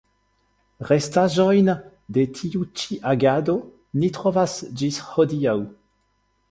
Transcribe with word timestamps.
Restaĵojn 0.91 1.69
de 2.17 2.25
tiu 2.39 2.65
ĉi 2.81 2.99
agado 3.13 3.57
ni 4.01 4.11
trovas 4.19 4.61
ĝis 4.83 5.03
hodiaŭ. 5.13 5.57